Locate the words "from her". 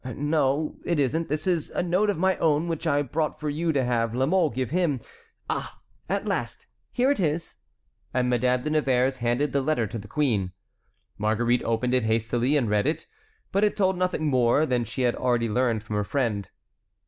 15.83-16.03